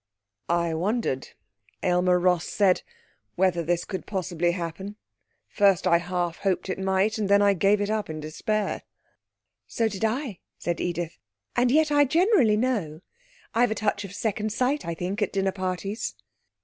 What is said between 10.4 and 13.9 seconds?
said Edith; 'and yet I generally know. I've a